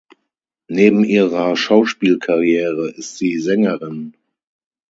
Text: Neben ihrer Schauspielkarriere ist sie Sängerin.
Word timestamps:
Neben 0.67 1.03
ihrer 1.03 1.55
Schauspielkarriere 1.55 2.89
ist 2.89 3.19
sie 3.19 3.37
Sängerin. 3.37 4.15